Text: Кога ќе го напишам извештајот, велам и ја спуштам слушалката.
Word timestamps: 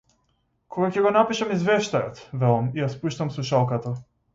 Кога 0.75 0.89
ќе 0.95 1.03
го 1.07 1.11
напишам 1.19 1.53
извештајот, 1.57 2.25
велам 2.47 2.75
и 2.77 2.85
ја 2.87 2.93
спуштам 2.99 3.35
слушалката. 3.41 3.99